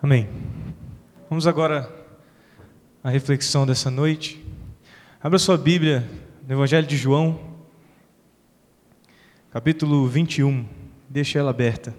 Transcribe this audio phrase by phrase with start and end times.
[0.00, 0.28] Amém.
[1.28, 1.92] Vamos agora
[3.02, 4.40] à reflexão dessa noite.
[5.20, 6.08] Abra sua Bíblia
[6.46, 7.58] no Evangelho de João,
[9.50, 10.64] capítulo 21.
[11.08, 11.92] Deixe ela aberta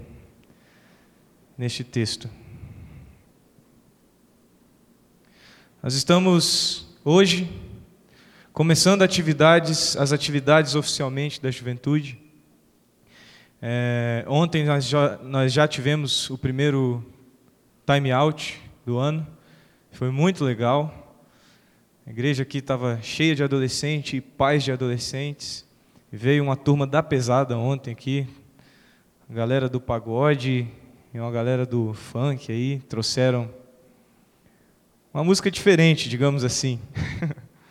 [1.58, 2.30] neste texto.
[5.84, 7.52] Nós estamos hoje
[8.54, 12.18] começando atividades, as atividades oficialmente da juventude.
[13.62, 17.06] É, ontem nós já, nós já tivemos o primeiro
[17.92, 19.26] time out do ano,
[19.90, 21.18] foi muito legal.
[22.06, 25.66] A igreja aqui estava cheia de adolescentes e pais de adolescentes.
[26.12, 28.28] Veio uma turma da pesada ontem aqui,
[29.28, 30.68] a galera do pagode
[31.12, 33.50] e uma galera do funk aí, trouxeram
[35.12, 36.80] uma música diferente, digamos assim,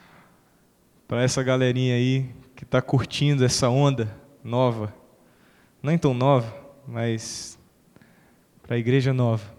[1.06, 4.92] para essa galerinha aí que está curtindo essa onda nova.
[5.80, 6.52] Nem tão nova,
[6.88, 7.56] mas
[8.64, 9.57] para a igreja nova.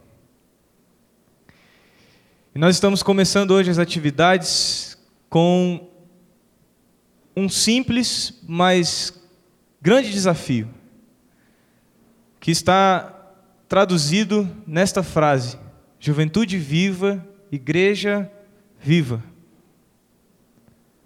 [2.54, 4.98] E nós estamos começando hoje as atividades
[5.30, 5.88] com
[7.36, 9.14] um simples, mas
[9.82, 10.68] grande desafio,
[12.40, 13.16] que está
[13.68, 15.60] traduzido nesta frase:
[16.00, 18.32] Juventude viva igreja
[18.80, 19.24] viva.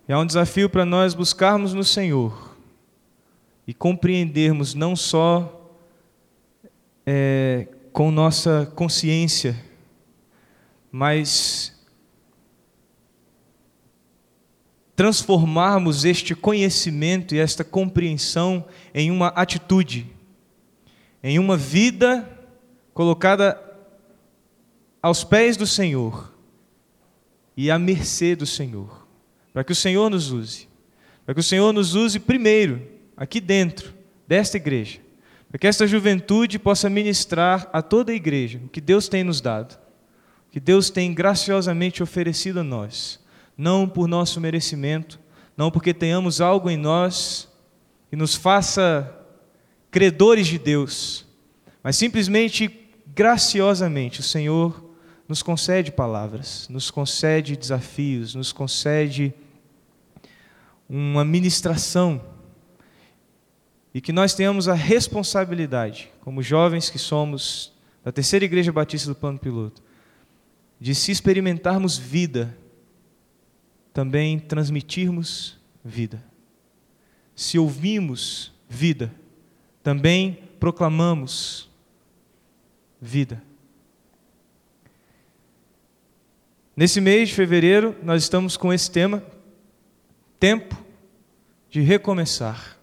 [0.07, 2.57] E é um desafio para nós buscarmos no Senhor
[3.65, 5.69] e compreendermos não só
[7.05, 9.55] é, com nossa consciência,
[10.95, 11.73] mas
[14.95, 18.63] transformarmos este conhecimento e esta compreensão
[18.93, 20.05] em uma atitude,
[21.23, 22.29] em uma vida
[22.93, 23.59] colocada
[25.01, 26.31] aos pés do Senhor
[27.57, 29.07] e à mercê do Senhor,
[29.51, 30.67] para que o Senhor nos use,
[31.25, 33.95] para que o Senhor nos use primeiro, aqui dentro
[34.27, 34.99] desta igreja,
[35.49, 39.41] para que esta juventude possa ministrar a toda a igreja o que Deus tem nos
[39.41, 39.81] dado,
[40.53, 43.19] que Deus tem graciosamente oferecido a nós,
[43.57, 45.19] não por nosso merecimento,
[45.57, 47.49] não porque tenhamos algo em nós
[48.07, 49.11] que nos faça
[49.89, 51.25] credores de Deus,
[51.81, 54.91] mas simplesmente graciosamente o Senhor
[55.27, 59.33] nos concede palavras, nos concede desafios, nos concede
[60.87, 62.21] uma ministração
[63.91, 67.73] e que nós tenhamos a responsabilidade, como jovens que somos
[68.03, 69.81] da Terceira Igreja Batista do Plano Piloto,
[70.83, 72.57] de se experimentarmos vida,
[73.93, 76.21] também transmitirmos vida.
[77.33, 79.09] Se ouvimos vida,
[79.81, 81.69] também proclamamos
[82.99, 83.41] vida.
[86.75, 89.23] Nesse mês de fevereiro, nós estamos com esse tema:
[90.37, 90.75] tempo
[91.69, 92.77] de recomeçar.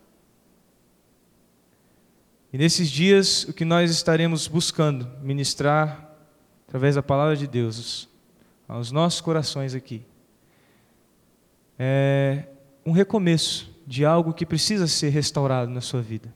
[2.51, 6.10] E nesses dias, o que nós estaremos buscando ministrar
[6.71, 8.09] através da palavra de Deus
[8.69, 10.05] aos nossos corações aqui
[11.77, 12.45] é
[12.87, 16.33] um recomeço de algo que precisa ser restaurado na sua vida.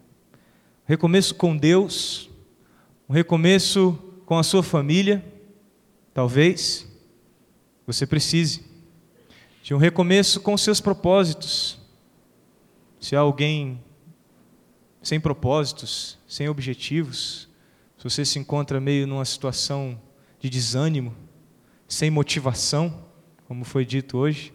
[0.84, 2.28] Um recomeço com Deus,
[3.09, 3.97] um recomeço
[4.27, 5.25] com a sua família,
[6.12, 6.84] talvez
[7.87, 8.65] você precise
[9.62, 11.78] de um recomeço com seus propósitos.
[12.99, 13.81] Se há alguém
[15.01, 17.49] sem propósitos, sem objetivos,
[17.97, 19.97] se você se encontra meio numa situação
[20.44, 21.16] de desânimo,
[21.88, 23.03] sem motivação,
[23.49, 24.53] como foi dito hoje,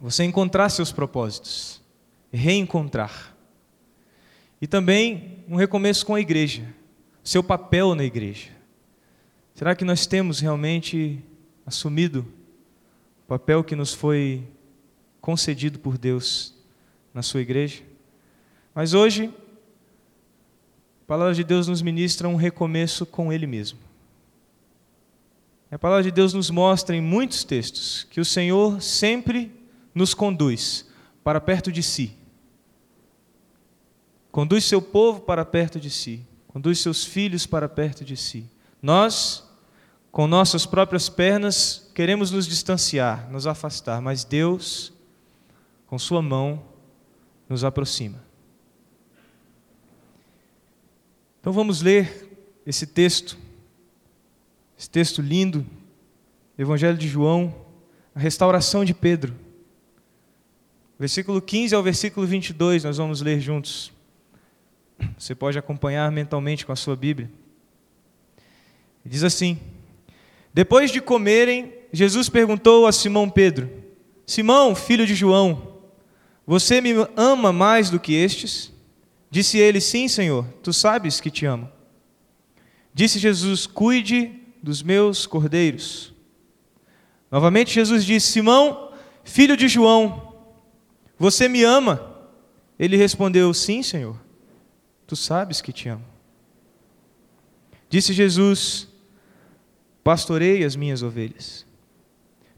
[0.00, 1.80] você encontrar seus propósitos,
[2.32, 3.36] reencontrar.
[4.60, 6.66] E também um recomeço com a igreja,
[7.22, 8.48] seu papel na igreja.
[9.54, 11.22] Será que nós temos realmente
[11.64, 12.26] assumido
[13.22, 14.42] o papel que nos foi
[15.20, 16.56] concedido por Deus
[17.14, 17.84] na sua igreja.
[18.74, 19.32] Mas hoje,
[21.02, 23.89] a palavra de Deus nos ministra um recomeço com Ele mesmo.
[25.70, 29.52] A palavra de Deus nos mostra em muitos textos que o Senhor sempre
[29.94, 30.86] nos conduz
[31.22, 32.16] para perto de si.
[34.32, 36.26] Conduz seu povo para perto de si.
[36.48, 38.50] Conduz seus filhos para perto de si.
[38.82, 39.48] Nós
[40.10, 44.92] com nossas próprias pernas, queremos nos distanciar, nos afastar, mas Deus,
[45.86, 46.64] com Sua mão,
[47.48, 48.22] nos aproxima.
[51.40, 52.28] Então vamos ler
[52.66, 53.38] esse texto,
[54.80, 55.66] esse texto lindo,
[56.58, 57.54] Evangelho de João,
[58.14, 59.36] a restauração de Pedro.
[60.98, 63.92] Versículo 15 ao versículo 22, nós vamos ler juntos.
[65.18, 67.30] Você pode acompanhar mentalmente com a sua Bíblia.
[69.04, 69.58] Diz assim:
[70.54, 73.70] depois de comerem, Jesus perguntou a Simão Pedro:
[74.26, 75.74] Simão, filho de João,
[76.46, 78.72] você me ama mais do que estes?
[79.30, 81.70] Disse ele: Sim, Senhor, tu sabes que te amo.
[82.94, 86.12] Disse Jesus: Cuide dos meus cordeiros.
[87.30, 88.92] Novamente Jesus disse: Simão,
[89.24, 90.34] filho de João,
[91.18, 92.16] você me ama?
[92.78, 94.16] Ele respondeu: Sim, Senhor,
[95.06, 96.04] tu sabes que te amo.
[97.88, 98.88] Disse Jesus:
[100.02, 101.66] Pastorei as minhas ovelhas.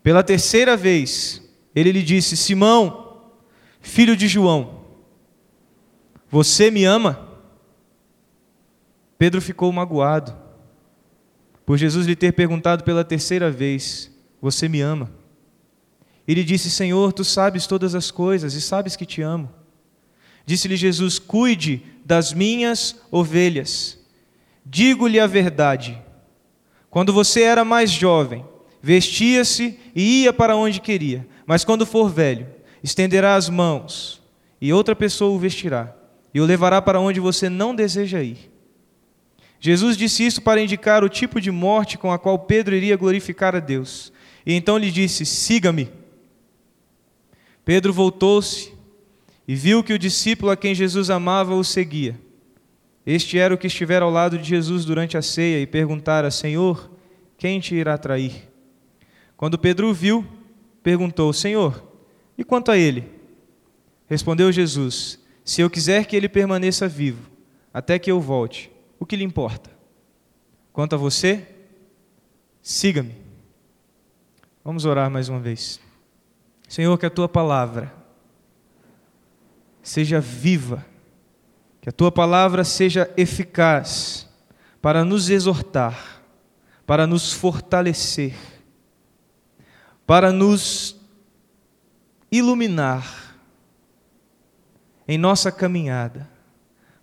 [0.02, 1.42] Pela terceira vez,
[1.74, 3.20] ele lhe disse: Simão,
[3.80, 4.82] filho de João,
[6.28, 7.28] você me ama?
[9.18, 10.41] Pedro ficou magoado
[11.64, 14.10] por Jesus lhe ter perguntado pela terceira vez:
[14.40, 15.10] Você me ama?
[16.26, 19.50] Ele disse: Senhor, tu sabes todas as coisas e sabes que te amo.
[20.44, 23.98] Disse-lhe Jesus: Cuide das minhas ovelhas.
[24.64, 26.00] Digo-lhe a verdade.
[26.90, 28.44] Quando você era mais jovem,
[28.80, 32.46] vestia-se e ia para onde queria, mas quando for velho,
[32.82, 34.20] estenderá as mãos
[34.60, 35.94] e outra pessoa o vestirá
[36.34, 38.51] e o levará para onde você não deseja ir.
[39.64, 43.54] Jesus disse isso para indicar o tipo de morte com a qual Pedro iria glorificar
[43.54, 44.12] a Deus.
[44.44, 45.88] E então lhe disse: Siga-me.
[47.64, 48.72] Pedro voltou-se
[49.46, 52.18] e viu que o discípulo a quem Jesus amava o seguia.
[53.06, 56.90] Este era o que estivera ao lado de Jesus durante a ceia e perguntara: Senhor,
[57.38, 58.50] quem te irá trair?
[59.36, 60.26] Quando Pedro o viu,
[60.82, 61.88] perguntou: Senhor,
[62.36, 63.04] e quanto a ele?
[64.08, 67.30] Respondeu Jesus: Se eu quiser que ele permaneça vivo,
[67.72, 69.68] até que eu volte, o que lhe importa?
[70.72, 71.44] Quanto a você,
[72.62, 73.16] siga-me.
[74.62, 75.80] Vamos orar mais uma vez.
[76.68, 77.92] Senhor, que a tua palavra
[79.82, 80.86] seja viva,
[81.80, 84.28] que a tua palavra seja eficaz
[84.80, 86.22] para nos exortar,
[86.86, 88.36] para nos fortalecer,
[90.06, 90.94] para nos
[92.30, 93.36] iluminar
[95.08, 96.31] em nossa caminhada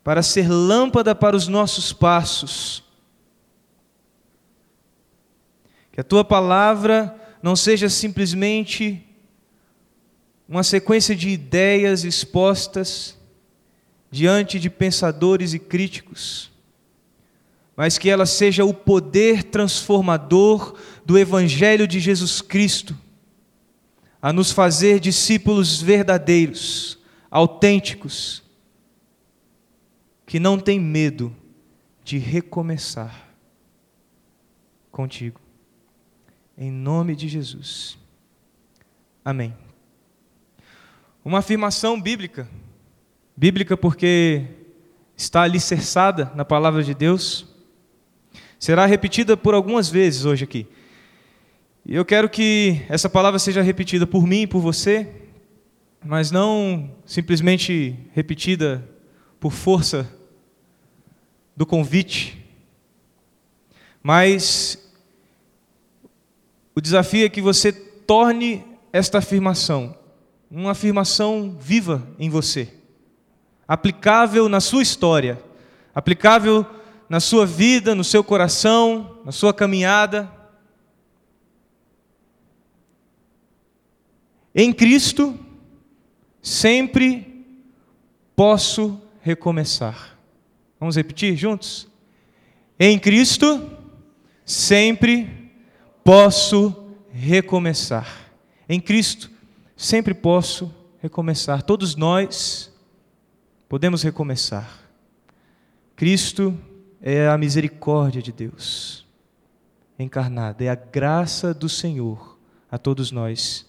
[0.09, 2.83] para ser lâmpada para os nossos passos.
[5.91, 9.05] Que a tua palavra não seja simplesmente
[10.47, 13.15] uma sequência de ideias expostas
[14.09, 16.51] diante de pensadores e críticos,
[17.77, 20.75] mas que ela seja o poder transformador
[21.05, 22.97] do Evangelho de Jesus Cristo,
[24.19, 26.97] a nos fazer discípulos verdadeiros,
[27.29, 28.48] autênticos,
[30.29, 31.35] que não tem medo
[32.03, 33.33] de recomeçar
[34.91, 35.41] contigo.
[36.55, 37.97] Em nome de Jesus.
[39.25, 39.55] Amém.
[41.25, 42.47] Uma afirmação bíblica,
[43.35, 44.45] bíblica porque
[45.17, 47.47] está alicerçada na palavra de Deus,
[48.59, 50.67] será repetida por algumas vezes hoje aqui.
[51.83, 55.09] E eu quero que essa palavra seja repetida por mim e por você,
[56.05, 58.87] mas não simplesmente repetida
[59.39, 60.18] por força
[61.59, 62.41] do convite,
[64.01, 64.89] mas
[66.73, 69.99] o desafio é que você torne esta afirmação
[70.49, 72.73] uma afirmação viva em você,
[73.67, 75.37] aplicável na sua história,
[75.93, 76.65] aplicável
[77.09, 80.31] na sua vida, no seu coração, na sua caminhada.
[84.55, 85.37] Em Cristo,
[86.41, 87.45] sempre
[88.33, 90.18] posso recomeçar.
[90.79, 91.87] Vamos repetir juntos?
[92.79, 93.69] Em Cristo,
[94.45, 95.51] sempre
[96.03, 96.73] posso
[97.11, 98.31] recomeçar.
[98.67, 99.29] Em Cristo,
[99.75, 101.61] sempre posso recomeçar.
[101.63, 102.71] Todos nós
[103.67, 104.79] podemos recomeçar.
[105.95, 106.57] Cristo
[107.01, 109.05] é a misericórdia de Deus
[109.99, 112.39] encarnada, é a graça do Senhor
[112.71, 113.65] a todos nós.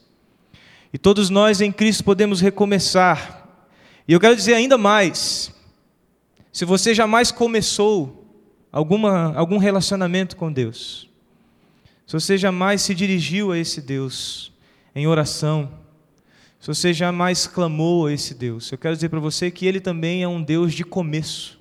[0.92, 3.48] E todos nós em Cristo podemos recomeçar.
[4.06, 5.52] E eu quero dizer ainda mais:
[6.52, 8.26] se você jamais começou
[8.72, 11.08] alguma, algum relacionamento com Deus,
[12.06, 14.52] se você jamais se dirigiu a esse Deus
[14.94, 15.70] em oração,
[16.58, 20.22] se você jamais clamou a esse Deus, eu quero dizer para você que Ele também
[20.22, 21.58] é um Deus de começo,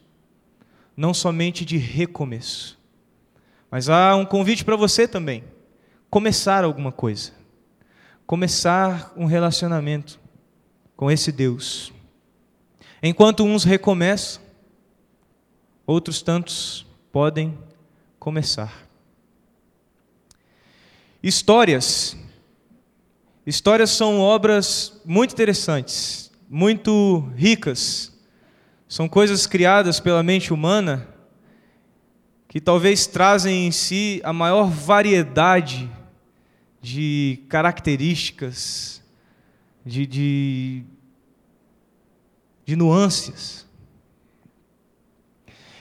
[0.97, 2.77] não somente de recomeço.
[3.69, 5.43] Mas há um convite para você também:
[6.09, 7.31] começar alguma coisa,
[8.25, 10.19] começar um relacionamento
[10.97, 11.93] com esse Deus.
[13.01, 14.48] Enquanto uns recomeçam,
[15.89, 17.57] outros tantos podem
[18.19, 18.87] começar.
[21.21, 22.15] Histórias.
[23.43, 28.13] Histórias são obras muito interessantes, muito ricas.
[28.87, 31.07] São coisas criadas pela mente humana
[32.47, 35.89] que talvez trazem em si a maior variedade
[36.79, 39.03] de características,
[39.83, 40.83] de, de,
[42.63, 43.68] de nuances.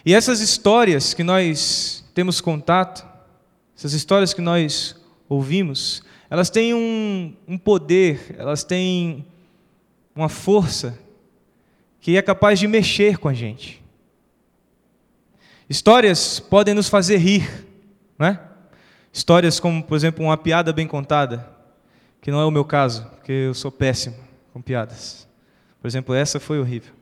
[0.09, 3.07] E essas histórias que nós temos contato
[3.77, 4.97] essas histórias que nós
[5.29, 9.27] ouvimos, elas têm um, um poder, elas têm
[10.17, 10.99] uma força
[12.00, 13.85] que é capaz de mexer com a gente.
[15.69, 17.67] Histórias podem nos fazer rir,
[18.19, 18.41] né?
[19.12, 21.55] Histórias como, por exemplo, uma piada bem contada,
[22.23, 24.17] que não é o meu caso, porque eu sou péssimo
[24.55, 25.29] com piadas.
[25.83, 26.97] Por exemplo, essa foi horrível.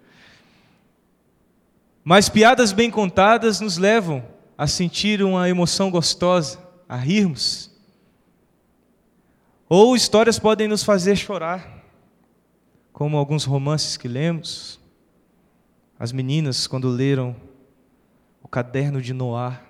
[2.09, 4.25] Mas piadas bem contadas nos levam
[4.57, 6.57] a sentir uma emoção gostosa,
[6.89, 7.69] a rirmos.
[9.69, 11.83] Ou histórias podem nos fazer chorar,
[12.93, 14.79] como alguns romances que lemos.
[15.99, 17.35] As meninas, quando leram
[18.41, 19.61] o caderno de Noá,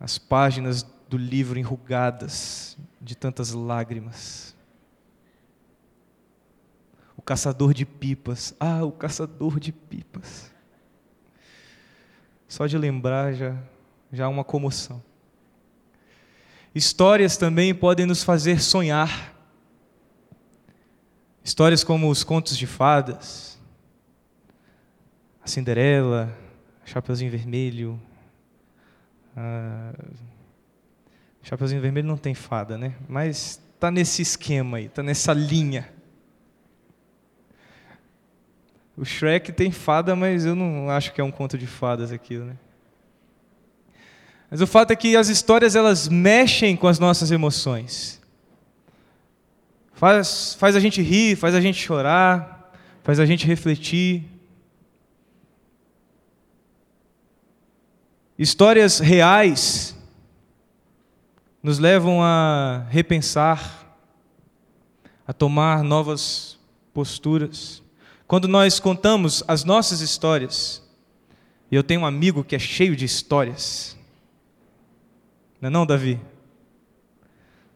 [0.00, 4.51] as páginas do livro enrugadas de tantas lágrimas.
[7.22, 10.50] O caçador de pipas, ah, o caçador de pipas.
[12.48, 13.56] Só de lembrar já,
[14.12, 15.00] já há uma comoção.
[16.74, 19.32] Histórias também podem nos fazer sonhar.
[21.44, 23.56] Histórias como os contos de fadas,
[25.44, 26.36] a Cinderela,
[26.84, 28.02] Chapeuzinho Vermelho.
[29.36, 29.92] A...
[31.42, 32.96] Chapeuzinho Vermelho não tem fada, né?
[33.08, 36.01] Mas está nesse esquema aí, está nessa linha.
[38.96, 42.44] O Shrek tem fada, mas eu não acho que é um conto de fadas aquilo,
[42.44, 42.56] né?
[44.50, 48.20] Mas o fato é que as histórias elas mexem com as nossas emoções.
[49.94, 52.70] Faz, faz a gente rir, faz a gente chorar,
[53.02, 54.28] faz a gente refletir.
[58.38, 59.96] Histórias reais
[61.62, 63.96] nos levam a repensar,
[65.26, 66.58] a tomar novas
[66.92, 67.81] posturas.
[68.32, 70.82] Quando nós contamos as nossas histórias,
[71.70, 73.94] e eu tenho um amigo que é cheio de histórias,
[75.60, 76.18] não é não, Davi?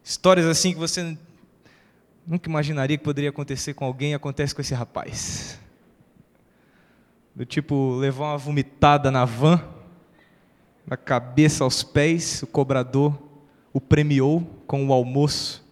[0.03, 1.15] Histórias assim que você
[2.25, 5.59] nunca imaginaria que poderia acontecer com alguém, acontece com esse rapaz.
[7.35, 9.63] Do tipo, levar uma vomitada na van,
[10.87, 13.15] da cabeça aos pés, o cobrador
[13.71, 15.63] o premiou com o almoço.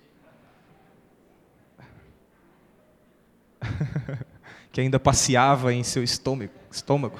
[4.76, 7.18] que ainda passeava em seu estômago, estômago.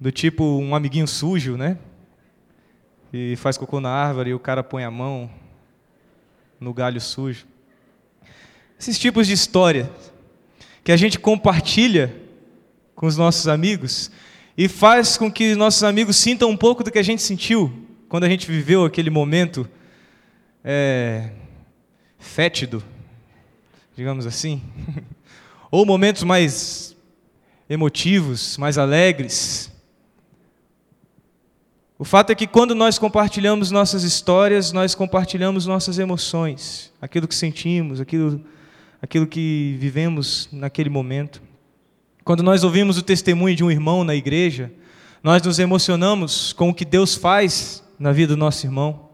[0.00, 1.76] Do tipo um amiguinho sujo, né?
[3.12, 5.30] e faz cocô na árvore e o cara põe a mão
[6.58, 7.46] no galho sujo.
[8.80, 9.90] Esses tipos de história
[10.82, 12.14] que a gente compartilha
[12.94, 14.10] com os nossos amigos
[14.56, 18.24] e faz com que nossos amigos sintam um pouco do que a gente sentiu quando
[18.24, 19.68] a gente viveu aquele momento
[20.64, 21.28] é,
[22.18, 22.82] fétido,
[23.94, 24.62] digamos assim,
[25.70, 26.96] ou momentos mais
[27.68, 29.72] emotivos, mais alegres.
[31.98, 37.34] O fato é que quando nós compartilhamos nossas histórias, nós compartilhamos nossas emoções, aquilo que
[37.34, 38.44] sentimos, aquilo,
[39.00, 41.42] aquilo que vivemos naquele momento.
[42.22, 44.70] Quando nós ouvimos o testemunho de um irmão na igreja,
[45.22, 49.08] nós nos emocionamos com o que Deus faz na vida do nosso irmão.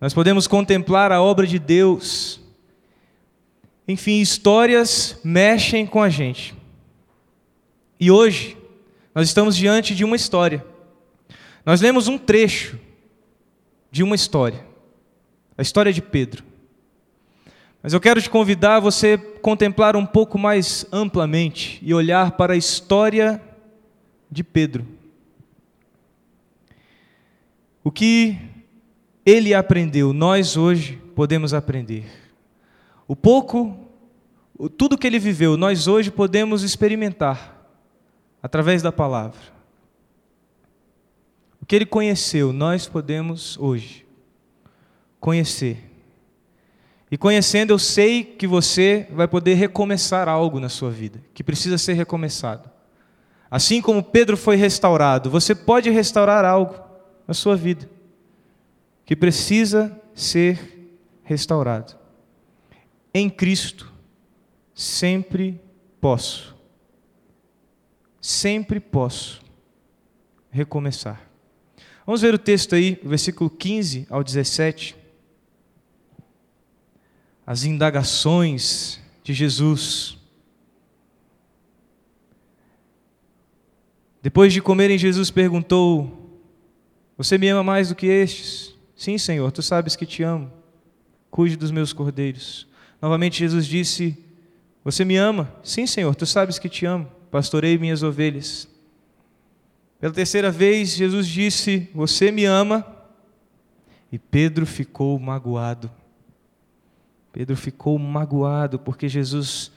[0.00, 2.41] Nós podemos contemplar a obra de Deus.
[3.86, 6.54] Enfim, histórias mexem com a gente.
[7.98, 8.56] E hoje,
[9.14, 10.64] nós estamos diante de uma história
[11.64, 12.78] nós lemos um trecho
[13.90, 14.64] de uma história,
[15.56, 16.44] a história de Pedro.
[17.82, 22.54] Mas eu quero te convidar a você contemplar um pouco mais amplamente e olhar para
[22.54, 23.40] a história
[24.30, 24.86] de Pedro.
[27.84, 28.38] O que
[29.26, 32.21] ele aprendeu, nós hoje podemos aprender.
[33.12, 33.76] O pouco,
[34.78, 37.68] tudo que ele viveu, nós hoje podemos experimentar
[38.42, 39.38] através da palavra.
[41.60, 44.06] O que ele conheceu, nós podemos hoje
[45.20, 45.92] conhecer.
[47.10, 51.76] E conhecendo, eu sei que você vai poder recomeçar algo na sua vida, que precisa
[51.76, 52.70] ser recomeçado.
[53.50, 56.76] Assim como Pedro foi restaurado, você pode restaurar algo
[57.28, 57.90] na sua vida,
[59.04, 60.88] que precisa ser
[61.24, 62.00] restaurado.
[63.14, 63.92] Em Cristo,
[64.74, 65.60] sempre
[66.00, 66.56] posso,
[68.20, 69.42] sempre posso
[70.50, 71.30] recomeçar.
[72.06, 74.96] Vamos ver o texto aí, versículo 15 ao 17.
[77.46, 80.16] As indagações de Jesus.
[84.20, 86.40] Depois de comerem, Jesus perguntou:
[87.16, 88.74] Você me ama mais do que estes?
[88.96, 90.52] Sim, Senhor, tu sabes que te amo.
[91.30, 92.68] Cuide dos meus cordeiros.
[93.02, 94.16] Novamente, Jesus disse:
[94.84, 95.52] Você me ama?
[95.64, 97.10] Sim, Senhor, tu sabes que te amo.
[97.32, 98.68] Pastorei minhas ovelhas.
[99.98, 102.86] Pela terceira vez, Jesus disse: Você me ama?
[104.12, 105.90] E Pedro ficou magoado.
[107.32, 109.72] Pedro ficou magoado porque Jesus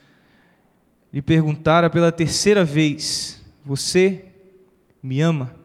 [1.12, 4.26] lhe perguntara pela terceira vez: Você
[5.02, 5.56] me ama?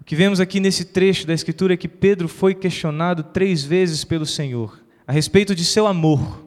[0.00, 4.02] O que vemos aqui nesse trecho da Escritura é que Pedro foi questionado três vezes
[4.02, 6.44] pelo Senhor a respeito de seu amor,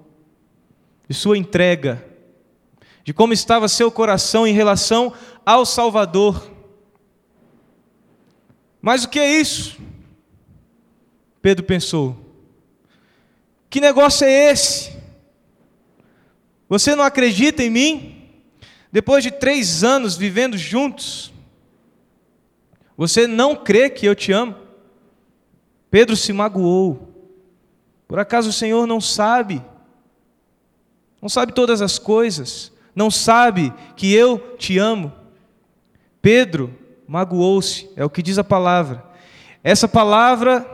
[1.08, 2.06] de sua entrega,
[3.04, 5.14] de como estava seu coração em relação
[5.46, 6.52] ao Salvador.
[8.82, 9.78] Mas o que é isso?
[11.42, 12.18] Pedro pensou:
[13.70, 14.98] que negócio é esse?
[16.68, 18.16] Você não acredita em mim?
[18.92, 21.32] Depois de três anos vivendo juntos,
[22.98, 24.56] você não crê que eu te amo?
[25.90, 27.09] Pedro se magoou.
[28.10, 29.64] Por acaso o Senhor não sabe?
[31.22, 32.72] Não sabe todas as coisas?
[32.96, 35.14] Não sabe que eu te amo?
[36.20, 36.76] Pedro
[37.08, 39.06] magoou-se, é o que diz a palavra.
[39.64, 40.66] Essa palavra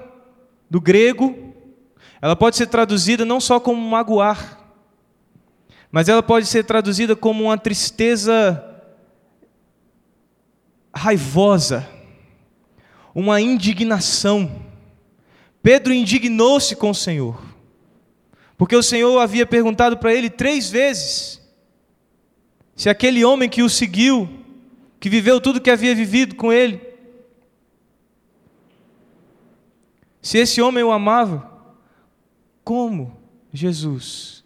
[0.69, 1.53] do grego,
[2.21, 4.57] ela pode ser traduzida não só como magoar,
[5.91, 8.63] mas ela pode ser traduzida como uma tristeza
[10.95, 11.85] raivosa,
[13.13, 14.64] uma indignação.
[15.65, 17.43] Pedro indignou-se com o Senhor,
[18.55, 21.41] porque o Senhor havia perguntado para ele três vezes
[22.75, 24.29] se aquele homem que o seguiu,
[24.99, 26.79] que viveu tudo que havia vivido com ele,
[30.21, 31.51] se esse homem o amava,
[32.63, 33.17] como
[33.51, 34.45] Jesus,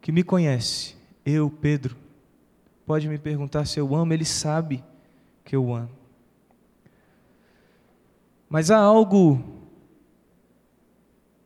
[0.00, 1.96] que me conhece, eu, Pedro,
[2.84, 4.82] pode me perguntar se eu amo, ele sabe
[5.44, 5.96] que eu amo.
[8.50, 9.55] Mas há algo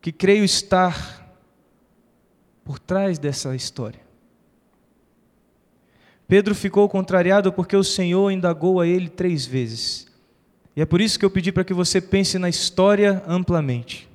[0.00, 1.36] que creio estar
[2.64, 4.00] por trás dessa história.
[6.30, 10.06] Pedro ficou contrariado porque o Senhor indagou a ele três vezes.
[10.76, 14.08] E é por isso que eu pedi para que você pense na história amplamente.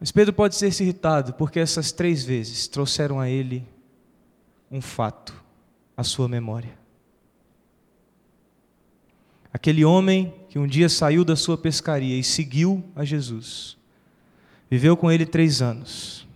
[0.00, 3.64] Mas Pedro pode ser irritado, porque essas três vezes trouxeram a ele
[4.70, 5.32] um fato,
[5.96, 6.76] a sua memória.
[9.52, 13.77] Aquele homem que um dia saiu da sua pescaria e seguiu a Jesus,
[14.70, 16.26] viveu com ele três anos.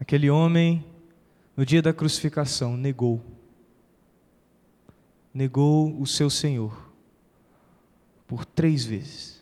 [0.00, 0.84] Aquele homem,
[1.56, 3.24] no dia da crucificação, negou.
[5.32, 6.86] Negou o seu Senhor
[8.26, 9.36] por três vezes.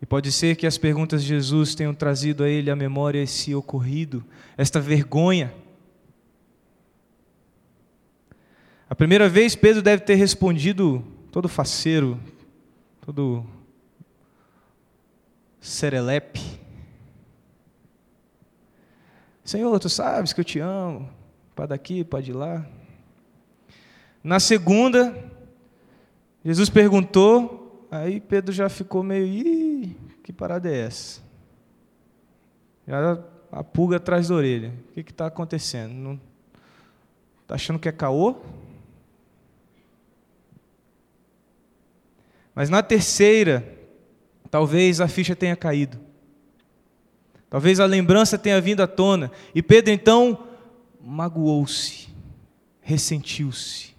[0.00, 3.54] E pode ser que as perguntas de Jesus tenham trazido a ele à memória esse
[3.54, 4.22] ocorrido,
[4.56, 5.54] esta vergonha.
[8.88, 12.20] A primeira vez Pedro deve ter respondido todo faceiro,
[13.04, 13.44] todo
[15.60, 16.40] serelepe.
[19.44, 21.08] Senhor, tu sabes que eu te amo,
[21.54, 22.66] para daqui, para de lá.
[24.22, 25.14] Na segunda,
[26.44, 27.64] Jesus perguntou
[27.94, 31.22] Aí Pedro já ficou meio, ih, que parada é essa?
[32.88, 34.74] Já a pulga atrás da orelha.
[34.90, 36.20] O que está acontecendo?
[37.42, 38.34] Está achando que é caô?
[42.54, 43.66] Mas na terceira,
[44.50, 45.98] talvez a ficha tenha caído.
[47.50, 49.30] Talvez a lembrança tenha vindo à tona.
[49.54, 50.46] E Pedro então
[51.00, 52.08] magoou-se,
[52.80, 53.94] ressentiu-se,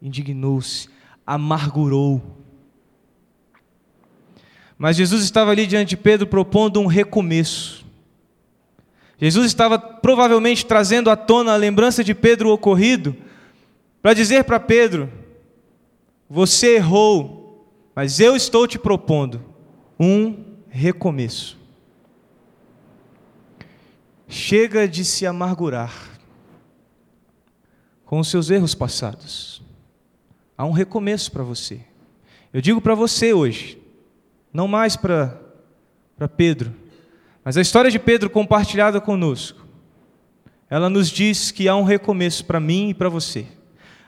[0.00, 0.88] indignou-se,
[1.26, 2.22] amargurou.
[4.78, 7.84] Mas Jesus estava ali diante de Pedro propondo um recomeço.
[9.18, 13.16] Jesus estava provavelmente trazendo à tona a lembrança de Pedro ocorrido,
[14.02, 15.10] para dizer para Pedro:
[16.28, 17.43] Você errou,
[17.94, 19.44] mas eu estou te propondo
[19.98, 21.58] um recomeço.
[24.26, 26.18] Chega de se amargurar
[28.04, 29.62] com os seus erros passados.
[30.56, 31.80] Há um recomeço para você.
[32.52, 33.80] Eu digo para você hoje,
[34.52, 35.40] não mais para
[36.36, 36.74] Pedro,
[37.44, 39.66] mas a história de Pedro compartilhada conosco,
[40.70, 43.46] ela nos diz que há um recomeço para mim e para você.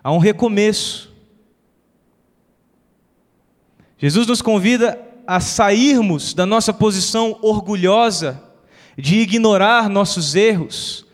[0.03, 1.15] Há um recomeço.
[3.99, 8.43] Jesus nos convida a sairmos da nossa posição orgulhosa
[8.97, 11.07] de ignorar nossos erros,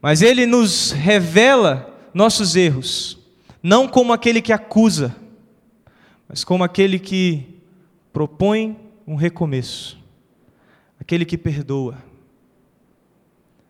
[0.00, 3.18] mas Ele nos revela nossos erros,
[3.62, 5.14] não como aquele que acusa,
[6.28, 7.46] mas como aquele que
[8.12, 9.98] propõe um recomeço.
[10.98, 11.98] Aquele que perdoa.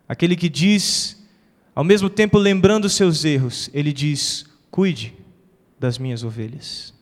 [0.07, 1.27] Aquele que diz,
[1.75, 5.15] ao mesmo tempo lembrando seus erros, ele diz: Cuide
[5.79, 6.93] das minhas ovelhas.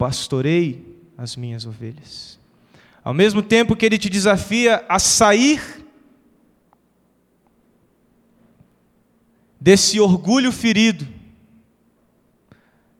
[0.00, 2.40] Pastorei as minhas ovelhas.
[3.04, 5.60] Ao mesmo tempo que ele te desafia a sair
[9.60, 11.06] desse orgulho ferido,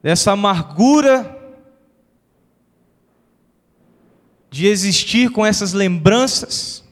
[0.02, 1.38] dessa amargura
[4.50, 6.84] de existir com essas lembranças,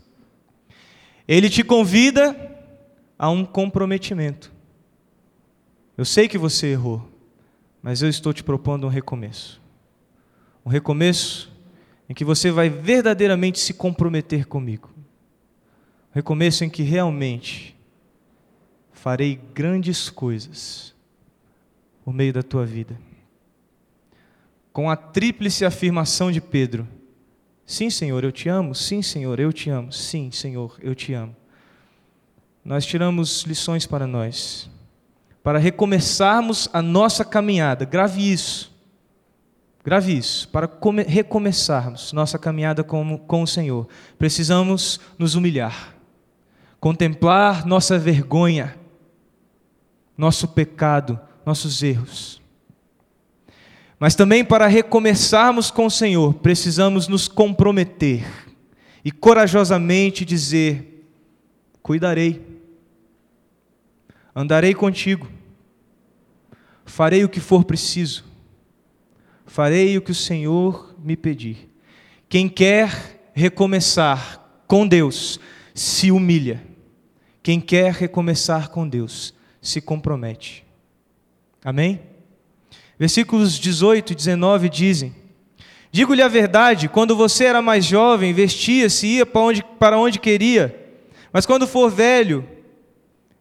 [1.28, 2.34] ele te convida
[3.18, 4.50] a um comprometimento.
[5.98, 7.06] Eu sei que você errou,
[7.82, 9.67] mas eu estou te propondo um recomeço.
[10.68, 11.50] Um recomeço
[12.10, 14.90] em que você vai verdadeiramente se comprometer comigo.
[16.10, 17.74] Um recomeço em que realmente
[18.92, 20.94] farei grandes coisas
[22.04, 23.00] por meio da tua vida.
[24.70, 26.86] Com a tríplice afirmação de Pedro:
[27.64, 28.74] Sim, Senhor, eu te amo.
[28.74, 29.90] Sim, Senhor, eu te amo.
[29.90, 31.34] Sim, Senhor, eu te amo.
[32.62, 34.68] Nós tiramos lições para nós,
[35.42, 37.86] para recomeçarmos a nossa caminhada.
[37.86, 38.76] Grave isso.
[39.84, 40.48] Grave isso.
[40.48, 40.68] Para
[41.06, 43.88] recomeçarmos nossa caminhada com, com o Senhor,
[44.18, 45.94] precisamos nos humilhar,
[46.80, 48.76] contemplar nossa vergonha,
[50.16, 52.42] nosso pecado, nossos erros.
[53.98, 58.24] Mas também para recomeçarmos com o Senhor, precisamos nos comprometer
[59.04, 61.08] e corajosamente dizer:
[61.82, 62.44] Cuidarei,
[64.34, 65.26] andarei contigo,
[66.84, 68.27] farei o que for preciso,
[69.48, 71.68] farei o que o Senhor me pedir.
[72.28, 75.40] Quem quer recomeçar com Deus,
[75.74, 76.62] se humilha.
[77.42, 80.64] Quem quer recomeçar com Deus, se compromete.
[81.64, 82.00] Amém?
[82.98, 85.14] Versículos 18 e 19 dizem:
[85.90, 90.18] Digo-lhe a verdade, quando você era mais jovem, vestia-se e ia para onde, para onde
[90.18, 90.78] queria,
[91.32, 92.46] mas quando for velho,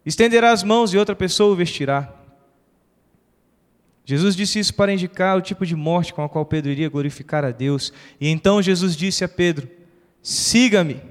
[0.06, 2.17] estenderá as mãos e outra pessoa o vestirá.
[4.10, 7.44] Jesus disse isso para indicar o tipo de morte com a qual Pedro iria glorificar
[7.44, 7.92] a Deus.
[8.22, 9.70] E então Jesus disse a Pedro:
[10.24, 11.02] Siga-me.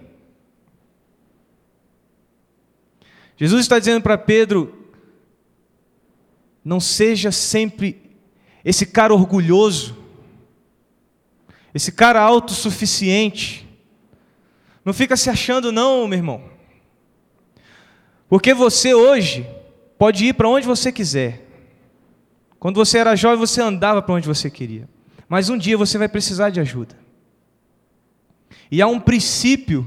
[3.37, 4.89] Jesus está dizendo para Pedro:
[6.65, 8.01] Não seja sempre
[8.65, 9.95] esse cara orgulhoso,
[11.75, 13.69] esse cara autossuficiente.
[14.83, 16.43] Não fica se achando, não, meu irmão.
[18.27, 19.47] Porque você hoje
[19.99, 21.46] pode ir para onde você quiser.
[22.59, 24.89] Quando você era jovem, você andava para onde você queria.
[25.29, 26.97] Mas um dia você vai precisar de ajuda.
[28.71, 29.87] E há um princípio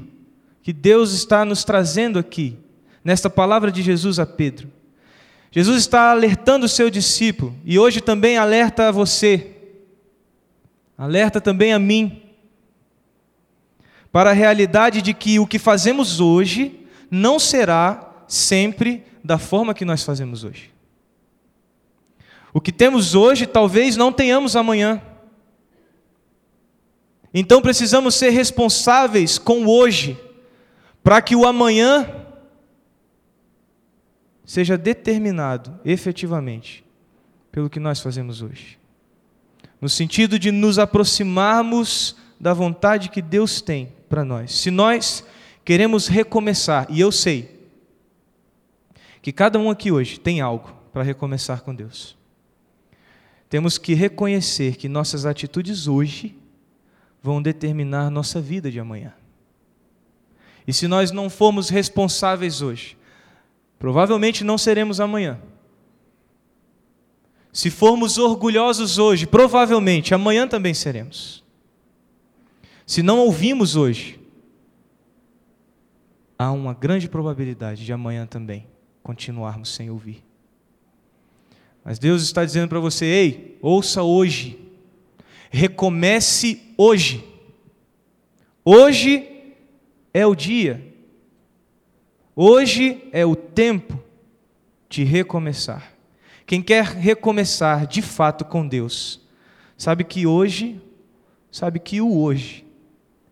[0.62, 2.58] que Deus está nos trazendo aqui,
[3.04, 4.70] nesta palavra de Jesus a Pedro.
[5.52, 9.56] Jesus está alertando o seu discípulo e hoje também alerta a você,
[10.98, 12.22] alerta também a mim,
[14.12, 19.86] para a realidade de que o que fazemos hoje não será sempre da forma que
[19.86, 20.72] nós fazemos hoje.
[22.54, 25.02] O que temos hoje talvez não tenhamos amanhã.
[27.34, 30.20] Então precisamos ser responsáveis com o hoje,
[31.04, 32.10] para que o amanhã
[34.44, 36.84] seja determinado efetivamente
[37.52, 38.80] pelo que nós fazemos hoje.
[39.80, 44.54] No sentido de nos aproximarmos da vontade que Deus tem para nós.
[44.54, 45.24] Se nós
[45.64, 47.70] queremos recomeçar, e eu sei
[49.22, 52.19] que cada um aqui hoje tem algo para recomeçar com Deus.
[53.50, 56.38] Temos que reconhecer que nossas atitudes hoje
[57.22, 59.14] vão determinar nossa vida de amanhã.
[60.68, 63.00] E se nós não formos responsáveis hoje,
[63.80, 65.40] Provavelmente não seremos amanhã.
[67.52, 71.44] Se formos orgulhosos hoje, provavelmente amanhã também seremos.
[72.86, 74.20] Se não ouvimos hoje,
[76.38, 78.68] há uma grande probabilidade de amanhã também
[79.02, 80.22] continuarmos sem ouvir.
[81.90, 84.60] Mas Deus está dizendo para você: ei, ouça hoje,
[85.50, 87.28] recomece hoje.
[88.64, 89.28] Hoje
[90.14, 90.88] é o dia
[92.36, 94.00] Hoje é o tempo
[94.88, 95.92] de recomeçar.
[96.46, 99.20] Quem quer recomeçar de fato com Deus,
[99.76, 100.80] sabe que hoje,
[101.52, 102.64] sabe que o hoje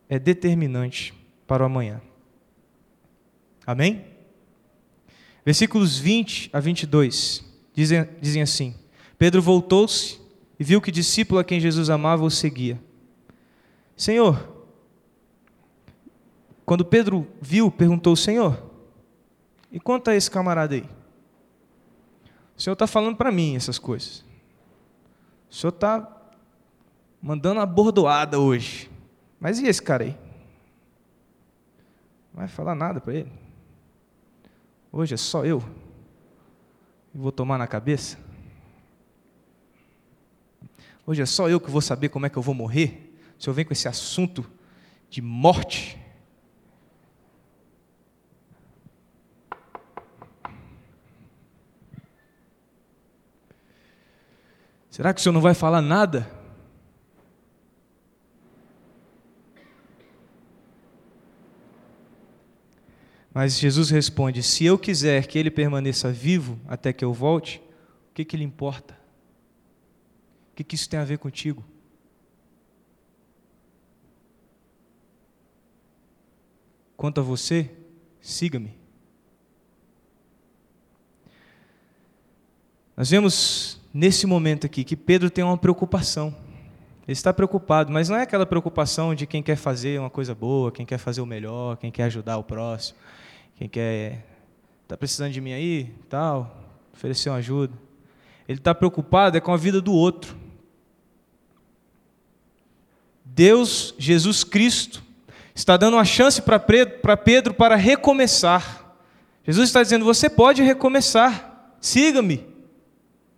[0.10, 1.14] é determinante
[1.46, 2.02] para o amanhã.
[3.68, 4.04] Amém?
[5.46, 7.47] Versículos 20 a 22
[7.78, 8.76] dizem, dizem assim:
[9.20, 10.20] Pedro voltou-se
[10.60, 12.82] e viu que discípulo a quem Jesus amava o seguia.
[13.96, 14.66] Senhor,
[16.66, 18.64] quando Pedro viu, perguntou: Senhor,
[19.72, 20.90] e quanto a esse camarada aí?
[22.58, 24.26] O Senhor está falando para mim essas coisas.
[25.50, 26.12] O Senhor está
[27.22, 28.90] mandando uma bordoada hoje.
[29.40, 30.18] Mas e esse cara aí?
[32.34, 33.32] Não vai falar nada para ele?
[34.92, 35.64] Hoje é só eu
[37.18, 38.20] e vou tomar na cabeça?
[41.04, 43.06] Hoje é só eu que vou saber como é que eu vou morrer?
[43.40, 44.46] se eu venho com esse assunto
[45.10, 45.98] de morte?
[54.92, 56.37] Será que o senhor não vai falar nada?
[63.38, 67.62] Mas Jesus responde: Se eu quiser que ele permaneça vivo até que eu volte,
[68.10, 68.96] o que, que lhe importa?
[70.52, 71.64] O que, que isso tem a ver contigo?
[76.96, 77.70] Quanto a você,
[78.20, 78.74] siga-me.
[82.96, 86.36] Nós vemos nesse momento aqui que Pedro tem uma preocupação.
[87.04, 90.72] Ele está preocupado, mas não é aquela preocupação de quem quer fazer uma coisa boa,
[90.72, 92.98] quem quer fazer o melhor, quem quer ajudar o próximo,
[93.58, 94.24] quem quer
[94.84, 96.56] está precisando de mim aí, tal,
[96.94, 97.74] oferecer uma ajuda.
[98.48, 100.38] Ele está preocupado é com a vida do outro.
[103.26, 105.04] Deus, Jesus Cristo,
[105.54, 108.96] está dando uma chance para Pedro para recomeçar.
[109.46, 112.46] Jesus está dizendo: você pode recomeçar, siga-me,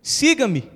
[0.02, 0.70] siga-me.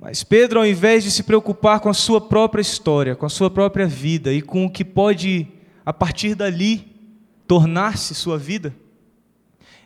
[0.00, 3.50] Mas Pedro, ao invés de se preocupar com a sua própria história, com a sua
[3.50, 5.48] própria vida e com o que pode,
[5.88, 6.86] a partir dali,
[7.46, 8.76] tornar-se sua vida,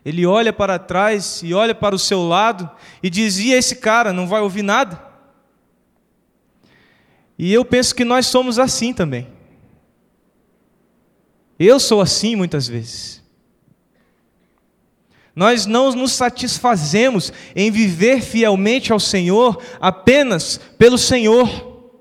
[0.04, 2.68] ele olha para trás e olha para o seu lado
[3.00, 5.00] e diz: e esse cara não vai ouvir nada?
[7.38, 9.28] E eu penso que nós somos assim também.
[11.56, 13.22] Eu sou assim muitas vezes.
[15.36, 21.92] Nós não nos satisfazemos em viver fielmente ao Senhor apenas pelo Senhor.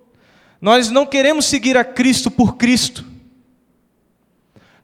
[0.60, 3.11] Nós não queremos seguir a Cristo por Cristo.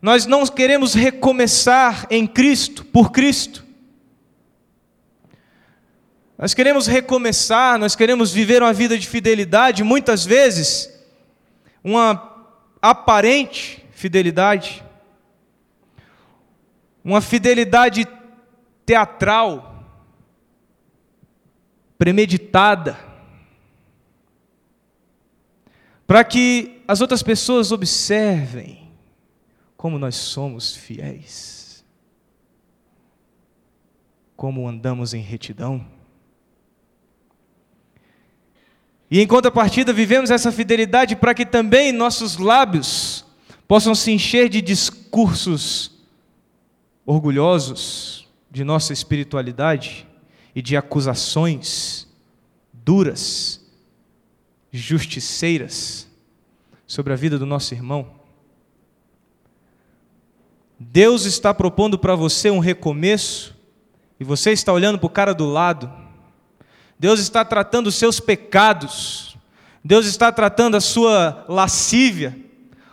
[0.01, 3.65] Nós não queremos recomeçar em Cristo por Cristo.
[6.37, 10.93] Nós queremos recomeçar, nós queremos viver uma vida de fidelidade, muitas vezes,
[11.83, 12.45] uma
[12.79, 14.83] aparente fidelidade,
[17.03, 18.07] uma fidelidade
[18.85, 19.83] teatral,
[21.97, 22.99] premeditada,
[26.05, 28.86] para que as outras pessoas observem
[29.77, 31.85] como nós somos fiéis,
[34.35, 35.85] como andamos em retidão.
[39.09, 43.23] E em contrapartida, vivemos essa fidelidade para que também nossos lábios
[43.67, 45.91] possam se encher de discursos
[47.05, 50.07] orgulhosos de nossa espiritualidade
[50.55, 52.07] e de acusações
[52.73, 53.63] duras,
[54.71, 56.07] justiceiras
[56.85, 58.16] sobre a vida do nosso irmão.
[60.79, 63.55] Deus está propondo para você um recomeço
[64.19, 66.07] e você está olhando para o cara do lado
[66.99, 69.37] Deus está tratando os seus pecados,
[69.83, 72.37] Deus está tratando a sua lascívia,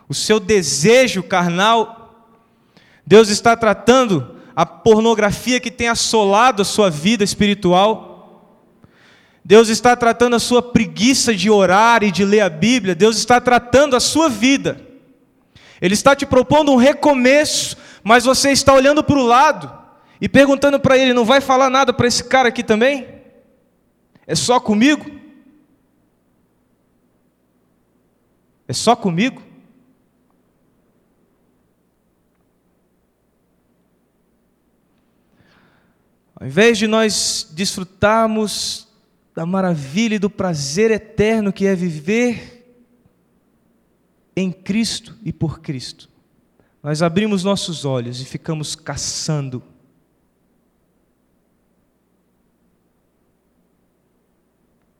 [0.08, 2.28] o seu desejo carnal,
[3.06, 8.12] Deus está tratando a pornografia que tem assolado a sua vida espiritual.
[9.42, 13.40] Deus está tratando a sua preguiça de orar e de ler a Bíblia, Deus está
[13.40, 14.80] tratando a sua vida.
[15.80, 19.72] Ele está te propondo um recomeço, mas você está olhando para o lado
[20.20, 23.06] e perguntando para ele: não vai falar nada para esse cara aqui também?
[24.26, 25.10] É só comigo?
[28.66, 29.42] É só comigo?
[36.36, 38.88] Ao invés de nós desfrutarmos
[39.34, 42.53] da maravilha e do prazer eterno que é viver
[44.36, 46.08] em Cristo e por Cristo,
[46.82, 49.62] nós abrimos nossos olhos e ficamos caçando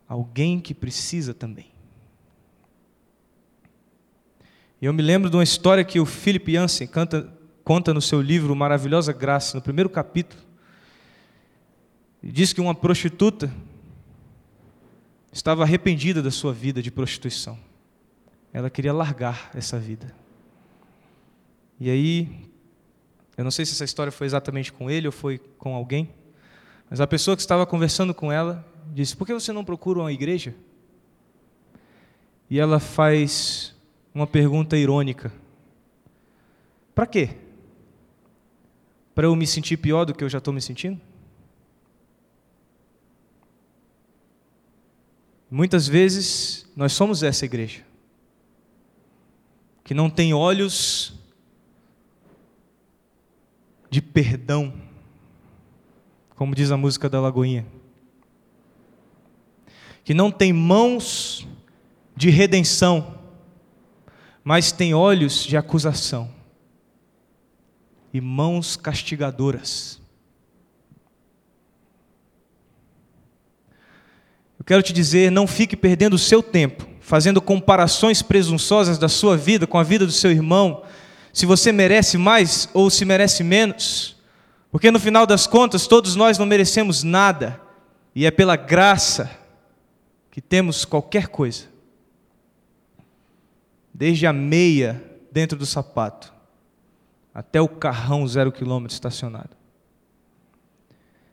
[0.08, 1.74] alguém que precisa também.
[4.80, 7.32] Eu me lembro de uma história que o Philip Jansen canta,
[7.64, 10.42] conta no seu livro Maravilhosa Graça, no primeiro capítulo.
[12.22, 13.52] Ele diz que uma prostituta
[15.32, 17.58] estava arrependida da sua vida de prostituição.
[18.54, 20.14] Ela queria largar essa vida.
[21.78, 22.48] E aí,
[23.36, 26.08] eu não sei se essa história foi exatamente com ele ou foi com alguém,
[26.88, 30.12] mas a pessoa que estava conversando com ela disse: Por que você não procura uma
[30.12, 30.54] igreja?
[32.48, 33.74] E ela faz
[34.14, 35.32] uma pergunta irônica:
[36.94, 37.30] Para quê?
[39.16, 41.00] Para eu me sentir pior do que eu já estou me sentindo?
[45.50, 47.82] Muitas vezes nós somos essa igreja,
[49.84, 51.14] que não tem olhos
[53.88, 54.74] de perdão,
[56.34, 57.64] como diz a música da Lagoinha
[60.04, 61.48] que não tem mãos
[62.14, 63.18] de redenção,
[64.44, 66.30] mas tem olhos de acusação
[68.12, 70.00] e mãos castigadoras.
[74.58, 79.36] Eu quero te dizer, não fique perdendo o seu tempo fazendo comparações presunçosas da sua
[79.36, 80.82] vida com a vida do seu irmão,
[81.34, 84.16] se você merece mais ou se merece menos,
[84.70, 87.60] porque no final das contas todos nós não merecemos nada,
[88.14, 89.30] e é pela graça
[90.30, 91.64] que temos qualquer coisa,
[93.92, 96.32] desde a meia dentro do sapato,
[97.34, 99.54] até o carrão zero quilômetro estacionado,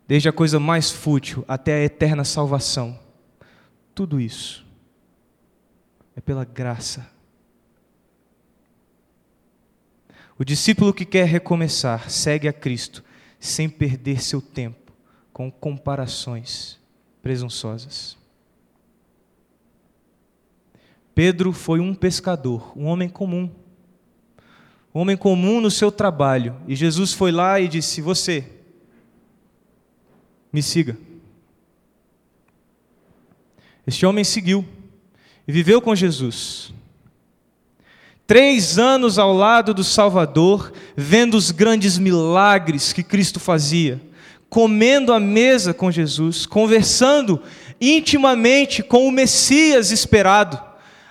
[0.05, 2.99] desde a coisa mais fútil até a eterna salvação,
[3.95, 4.69] tudo isso
[6.15, 7.10] é pela graça.
[10.38, 13.04] O discípulo que quer recomeçar segue a Cristo
[13.39, 14.91] sem perder seu tempo
[15.32, 16.80] com comparações
[17.21, 18.17] presunçosas.
[21.13, 23.52] Pedro foi um pescador, um homem comum.
[24.93, 26.56] Um homem comum no seu trabalho.
[26.67, 28.47] E Jesus foi lá e disse: Você,
[30.52, 30.97] me siga.
[33.86, 34.65] Este homem seguiu
[35.47, 36.73] e viveu com Jesus.
[38.25, 43.99] Três anos ao lado do Salvador, vendo os grandes milagres que Cristo fazia,
[44.49, 47.41] comendo à mesa com Jesus, conversando
[47.80, 50.62] intimamente com o Messias esperado,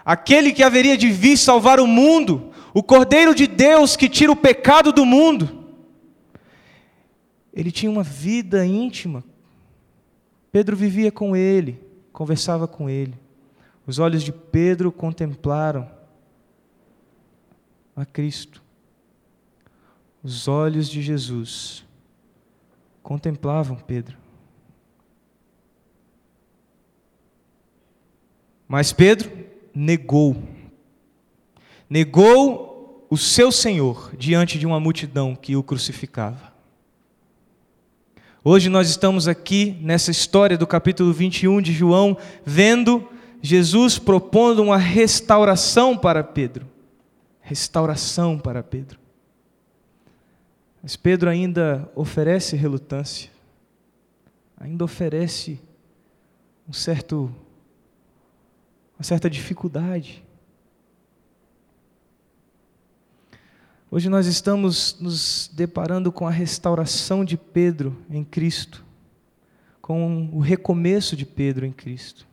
[0.05, 4.37] aquele que haveria de vir salvar o mundo, o Cordeiro de Deus que tira o
[4.37, 5.61] pecado do mundo.
[7.53, 9.23] Ele tinha uma vida íntima.
[10.51, 11.79] Pedro vivia com ele,
[12.13, 13.20] conversava com ele.
[13.91, 15.91] Os olhos de Pedro contemplaram
[17.97, 18.63] a Cristo.
[20.23, 21.85] Os olhos de Jesus
[23.03, 24.17] contemplavam Pedro.
[28.69, 29.29] Mas Pedro
[29.75, 30.41] negou.
[31.89, 36.55] Negou o seu Senhor diante de uma multidão que o crucificava.
[38.45, 44.77] Hoje nós estamos aqui nessa história do capítulo 21 de João, vendo Jesus propondo uma
[44.77, 46.69] restauração para Pedro.
[47.41, 48.99] Restauração para Pedro.
[50.83, 53.31] Mas Pedro ainda oferece relutância,
[54.57, 55.61] ainda oferece
[56.69, 57.35] um certo,
[58.97, 60.25] uma certa dificuldade.
[63.91, 68.85] Hoje nós estamos nos deparando com a restauração de Pedro em Cristo,
[69.83, 72.30] com o recomeço de Pedro em Cristo.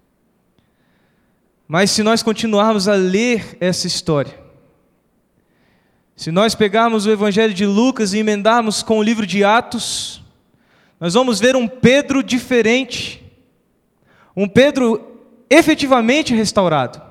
[1.67, 4.39] Mas se nós continuarmos a ler essa história,
[6.15, 10.23] se nós pegarmos o Evangelho de Lucas e emendarmos com o livro de Atos,
[10.99, 13.23] nós vamos ver um Pedro diferente,
[14.35, 17.01] um Pedro efetivamente restaurado.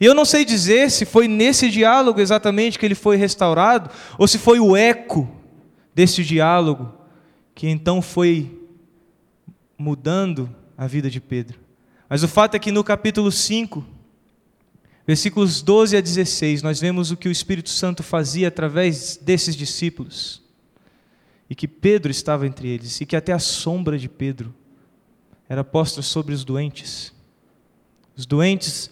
[0.00, 4.28] E eu não sei dizer se foi nesse diálogo exatamente que ele foi restaurado, ou
[4.28, 5.28] se foi o eco
[5.94, 6.92] desse diálogo
[7.54, 8.60] que então foi
[9.78, 11.58] mudando a vida de Pedro.
[12.08, 13.84] Mas o fato é que no capítulo 5,
[15.06, 20.42] Versículos 12 a 16, nós vemos o que o Espírito Santo fazia através desses discípulos.
[21.48, 24.54] E que Pedro estava entre eles, e que até a sombra de Pedro
[25.46, 27.12] era posta sobre os doentes.
[28.16, 28.90] Os doentes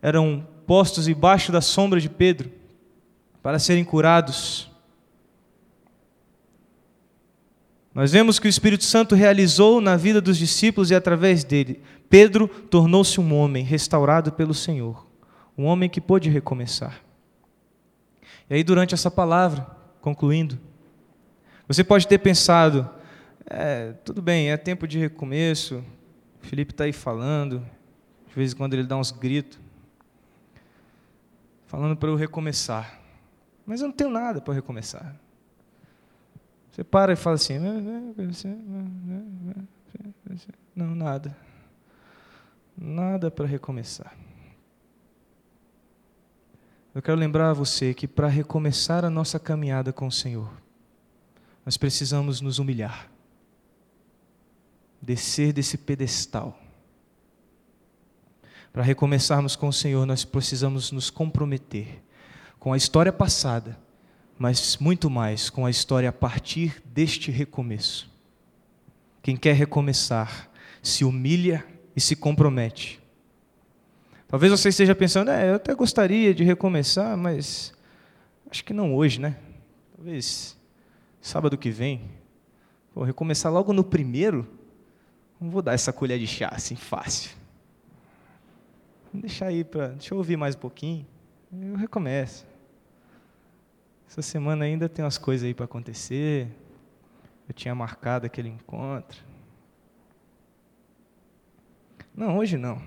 [0.00, 2.50] eram postos embaixo da sombra de Pedro
[3.42, 4.70] para serem curados.
[7.94, 11.82] Nós vemos que o Espírito Santo realizou na vida dos discípulos e através dele.
[12.08, 15.09] Pedro tornou-se um homem restaurado pelo Senhor
[15.60, 17.02] um homem que pôde recomeçar.
[18.48, 19.66] E aí, durante essa palavra,
[20.00, 20.58] concluindo,
[21.68, 22.88] você pode ter pensado:
[23.44, 25.84] é, tudo bem, é tempo de recomeço,
[26.42, 27.58] o Felipe está aí falando,
[28.26, 29.60] de vez em quando ele dá uns gritos,
[31.66, 32.98] falando para eu recomeçar.
[33.66, 35.14] Mas eu não tenho nada para recomeçar.
[36.72, 37.58] Você para e fala assim:
[40.74, 41.36] não, nada.
[42.74, 44.16] Nada para recomeçar.
[46.92, 50.50] Eu quero lembrar a você que para recomeçar a nossa caminhada com o Senhor,
[51.64, 53.08] nós precisamos nos humilhar,
[55.00, 56.58] descer desse pedestal.
[58.72, 62.02] Para recomeçarmos com o Senhor, nós precisamos nos comprometer
[62.58, 63.78] com a história passada,
[64.36, 68.10] mas muito mais com a história a partir deste recomeço.
[69.22, 70.50] Quem quer recomeçar
[70.82, 71.64] se humilha
[71.94, 72.99] e se compromete
[74.30, 77.74] Talvez você esteja pensando, é, eu até gostaria de recomeçar, mas
[78.48, 79.36] acho que não hoje, né?
[79.96, 80.56] Talvez
[81.20, 82.08] sábado que vem.
[82.94, 84.46] Vou recomeçar logo no primeiro.
[85.40, 87.32] Não vou dar essa colher de chá assim fácil.
[89.12, 89.88] Vou deixar aí para.
[89.88, 91.04] Deixa eu ouvir mais um pouquinho.
[91.52, 92.46] Eu recomeço.
[94.08, 96.46] Essa semana ainda tem umas coisas aí para acontecer.
[97.48, 99.20] Eu tinha marcado aquele encontro.
[102.14, 102.80] Não, hoje não.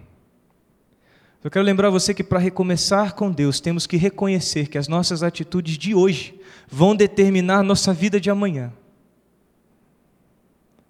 [1.43, 5.21] Eu quero lembrar você que para recomeçar com Deus, temos que reconhecer que as nossas
[5.21, 6.39] atitudes de hoje
[6.69, 8.71] vão determinar nossa vida de amanhã.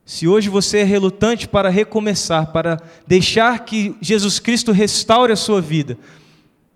[0.05, 5.59] Se hoje você é relutante para recomeçar, para deixar que Jesus Cristo restaure a sua
[5.59, 5.97] vida,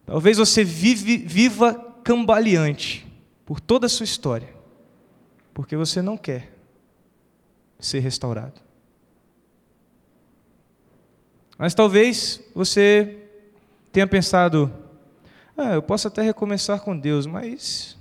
[0.08, 3.06] talvez você vive, viva cambaleante
[3.46, 4.50] por toda a sua história,
[5.54, 6.52] porque você não quer
[7.80, 8.60] ser restaurado.
[11.60, 13.27] Mas talvez você
[13.98, 14.72] tenha pensado:
[15.58, 17.98] ah, eu posso até recomeçar com Deus, mas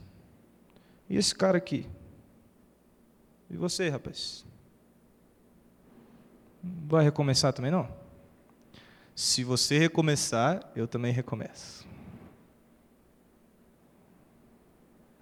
[1.09, 1.89] e esse cara aqui?
[3.49, 4.45] E você, rapaz?
[6.63, 7.89] Vai recomeçar também não?
[9.15, 11.87] Se você recomeçar, eu também recomeço.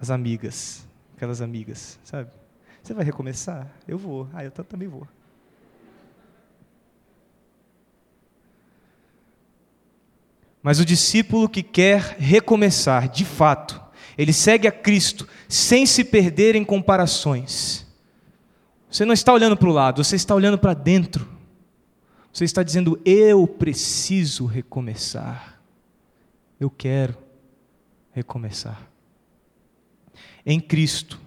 [0.00, 2.32] As amigas, aquelas amigas, sabe?
[2.82, 3.70] Você vai recomeçar?
[3.86, 4.28] Eu vou.
[4.32, 5.06] Ah, eu também vou.
[10.64, 13.78] Mas o discípulo que quer recomeçar, de fato,
[14.16, 17.86] ele segue a Cristo sem se perder em comparações.
[18.90, 21.28] Você não está olhando para o lado, você está olhando para dentro.
[22.32, 25.60] Você está dizendo: Eu preciso recomeçar.
[26.58, 27.14] Eu quero
[28.12, 28.88] recomeçar.
[30.46, 31.20] Em Cristo,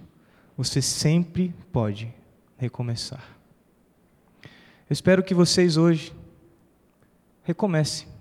[0.57, 2.11] você sempre pode
[2.57, 3.37] recomeçar.
[4.41, 6.11] Eu espero que vocês hoje
[7.43, 8.16] recomecem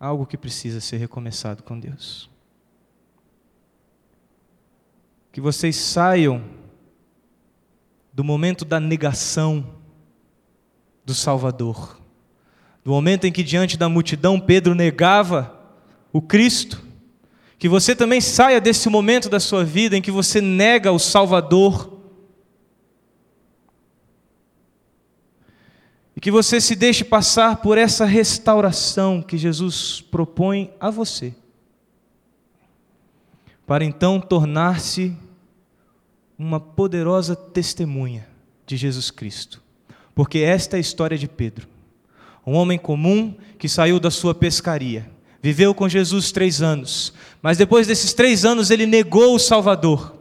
[0.00, 2.30] algo que precisa ser recomeçado com Deus.
[5.30, 6.42] Que vocês saiam
[8.10, 9.74] do momento da negação
[11.04, 12.00] do Salvador,
[12.82, 15.54] do momento em que, diante da multidão, Pedro negava
[16.12, 16.82] o Cristo,
[17.58, 21.99] que você também saia desse momento da sua vida em que você nega o Salvador
[26.20, 31.32] E que você se deixe passar por essa restauração que Jesus propõe a você,
[33.66, 35.16] para então tornar-se
[36.38, 38.28] uma poderosa testemunha
[38.66, 39.62] de Jesus Cristo.
[40.14, 41.66] Porque esta é a história de Pedro,
[42.46, 45.10] um homem comum que saiu da sua pescaria,
[45.40, 50.14] viveu com Jesus três anos, mas depois desses três anos ele negou o Salvador.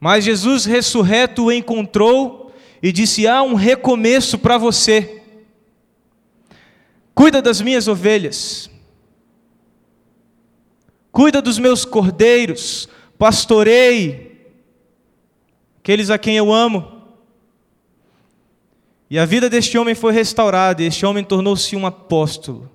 [0.00, 2.41] Mas Jesus ressurreto o encontrou
[2.82, 5.22] e disse: Há um recomeço para você.
[7.14, 8.70] Cuida das minhas ovelhas,
[11.12, 14.50] cuida dos meus cordeiros, pastorei
[15.78, 17.02] aqueles a quem eu amo.
[19.10, 22.70] E a vida deste homem foi restaurada, e este homem tornou-se um apóstolo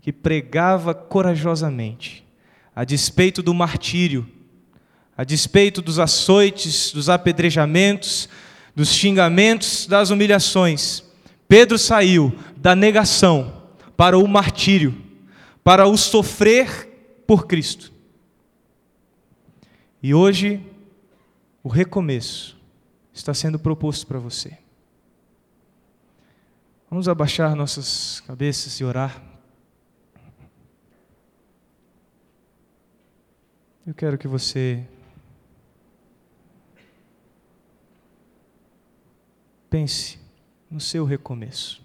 [0.00, 2.26] que pregava corajosamente,
[2.74, 4.26] a despeito do martírio,
[5.14, 8.30] a despeito dos açoites, dos apedrejamentos,
[8.74, 11.04] dos xingamentos, das humilhações,
[11.46, 13.62] Pedro saiu da negação
[13.96, 14.94] para o martírio,
[15.62, 17.92] para o sofrer por Cristo.
[20.02, 20.60] E hoje,
[21.62, 22.58] o recomeço
[23.12, 24.58] está sendo proposto para você.
[26.90, 29.22] Vamos abaixar nossas cabeças e orar.
[33.86, 34.84] Eu quero que você
[39.74, 40.20] Pense
[40.70, 41.82] no seu recomeço.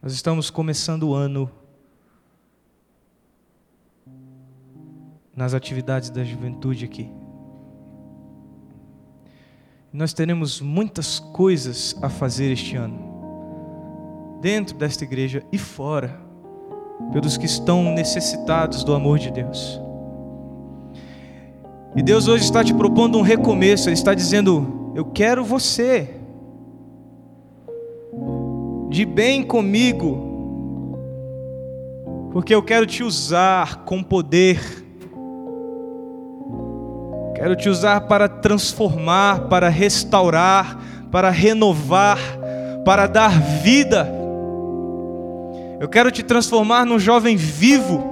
[0.00, 1.50] Nós estamos começando o ano
[5.36, 7.12] nas atividades da juventude aqui.
[9.92, 16.18] Nós teremos muitas coisas a fazer este ano, dentro desta igreja e fora,
[17.12, 19.78] pelos que estão necessitados do amor de Deus.
[21.94, 26.10] E Deus hoje está te propondo um recomeço, Ele está dizendo: eu quero você
[28.88, 30.98] de bem comigo,
[32.32, 34.58] porque eu quero te usar com poder.
[37.36, 40.76] Quero te usar para transformar, para restaurar,
[41.12, 42.18] para renovar,
[42.84, 44.12] para dar vida.
[45.78, 48.02] Eu quero te transformar num jovem vivo,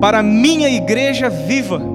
[0.00, 1.93] para a minha igreja viva.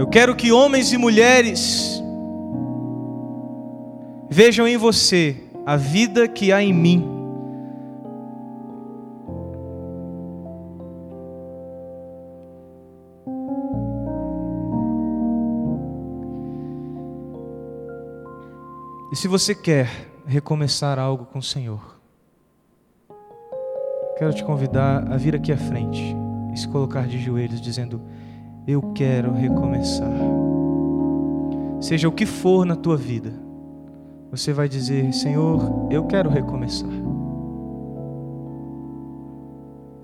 [0.00, 2.02] Eu quero que homens e mulheres
[4.30, 5.36] vejam em você
[5.66, 7.06] a vida que há em mim.
[19.12, 19.86] E se você quer
[20.24, 22.00] recomeçar algo com o Senhor,
[24.16, 26.16] quero te convidar a vir aqui à frente
[26.54, 28.00] e se colocar de joelhos, dizendo:
[28.66, 30.10] eu quero recomeçar.
[31.80, 33.32] Seja o que for na tua vida,
[34.30, 36.90] você vai dizer: Senhor, eu quero recomeçar.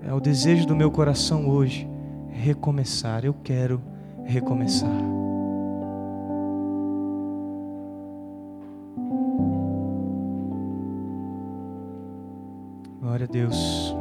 [0.01, 1.87] É o desejo do meu coração hoje
[2.29, 3.25] recomeçar.
[3.25, 3.81] Eu quero
[4.23, 4.89] recomeçar.
[13.01, 13.96] Glória a Deus.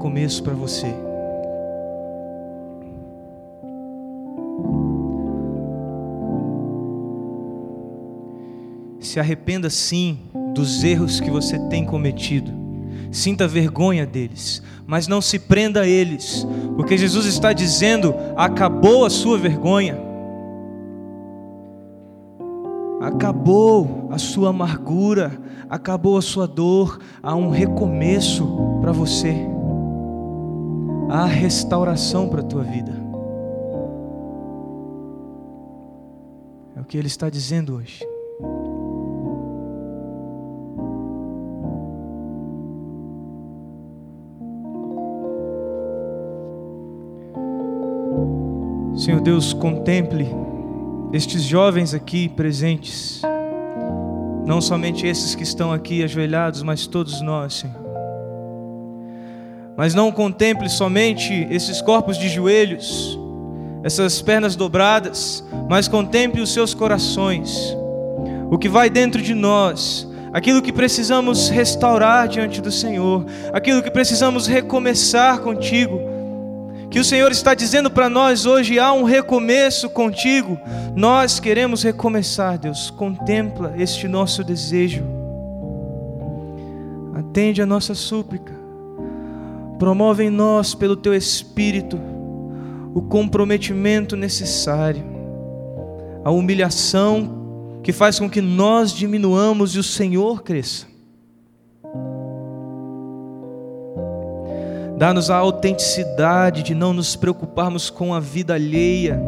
[0.00, 0.86] Recomeço para você.
[8.98, 10.18] Se arrependa sim
[10.54, 12.50] dos erros que você tem cometido.
[13.12, 16.46] Sinta vergonha deles, mas não se prenda a eles,
[16.76, 19.98] porque Jesus está dizendo: acabou a sua vergonha,
[23.02, 25.32] acabou a sua amargura,
[25.68, 28.46] acabou a sua dor, há um recomeço
[28.80, 29.49] para você
[31.10, 32.92] há restauração para a tua vida.
[36.76, 38.06] É o que Ele está dizendo hoje.
[48.96, 50.28] Senhor Deus, contemple
[51.12, 53.22] estes jovens aqui presentes,
[54.46, 57.79] não somente esses que estão aqui ajoelhados, mas todos nós, Senhor.
[59.80, 63.18] Mas não contemple somente esses corpos de joelhos,
[63.82, 67.74] essas pernas dobradas, mas contemple os seus corações,
[68.50, 73.24] o que vai dentro de nós, aquilo que precisamos restaurar diante do Senhor,
[73.54, 75.98] aquilo que precisamos recomeçar contigo.
[76.90, 80.60] Que o Senhor está dizendo para nós hoje: há um recomeço contigo.
[80.94, 82.90] Nós queremos recomeçar, Deus.
[82.90, 85.02] Contempla este nosso desejo.
[87.14, 88.59] Atende a nossa súplica.
[89.80, 91.98] Promove em nós, pelo teu Espírito,
[92.94, 95.02] o comprometimento necessário,
[96.22, 100.86] a humilhação que faz com que nós diminuamos e o Senhor cresça.
[104.98, 109.18] Dá-nos a autenticidade de não nos preocuparmos com a vida alheia,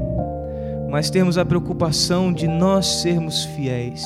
[0.90, 4.04] mas termos a preocupação de nós sermos fiéis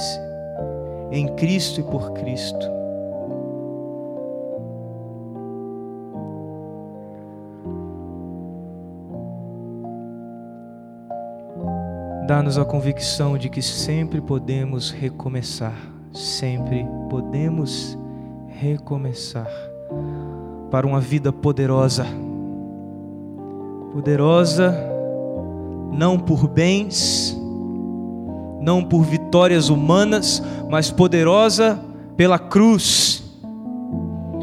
[1.11, 2.76] em Cristo e por Cristo.
[12.27, 15.77] Dá-nos a convicção de que sempre podemos recomeçar,
[16.13, 17.97] sempre podemos
[18.49, 19.49] recomeçar
[20.69, 22.05] para uma vida poderosa.
[23.93, 24.77] Poderosa
[25.93, 27.39] não por bens,
[28.61, 31.79] não por vitórias humanas, mas poderosa
[32.17, 33.23] pela cruz.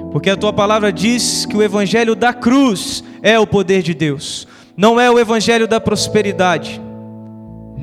[0.10, 4.48] Porque a tua palavra diz que o evangelho da cruz é o poder de Deus,
[4.78, 6.82] não é o evangelho da prosperidade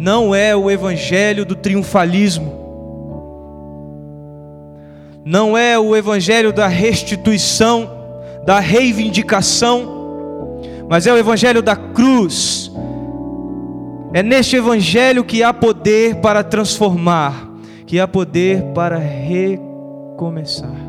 [0.01, 2.59] não é o evangelho do triunfalismo,
[5.23, 7.87] não é o evangelho da restituição,
[8.47, 12.73] da reivindicação, mas é o evangelho da cruz.
[14.15, 17.51] É neste evangelho que há poder para transformar,
[17.87, 20.81] que há poder para recomeçar.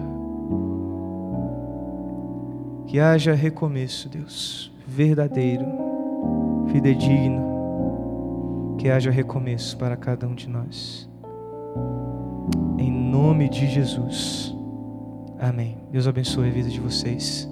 [2.88, 5.66] Que haja recomeço, Deus, verdadeiro,
[6.72, 7.51] fidedigno
[8.82, 11.08] que haja recomeço para cada um de nós.
[12.80, 14.56] Em nome de Jesus.
[15.40, 15.78] Amém.
[15.92, 17.48] Deus abençoe a vida de vocês.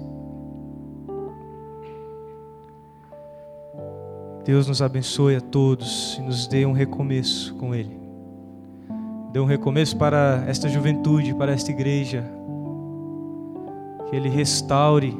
[4.44, 7.96] Deus nos abençoe a todos e nos dê um recomeço com Ele.
[9.32, 12.24] Dê um recomeço para esta juventude, para esta igreja.
[14.08, 15.16] Que Ele restaure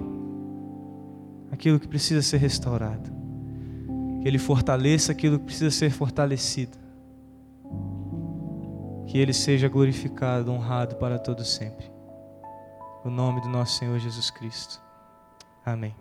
[1.52, 3.19] aquilo que precisa ser restaurado
[4.20, 6.76] que Ele fortaleça aquilo que precisa ser fortalecido,
[9.06, 11.90] que Ele seja glorificado, honrado para todo sempre.
[13.04, 14.80] O nome do nosso Senhor Jesus Cristo.
[15.64, 15.94] Amém.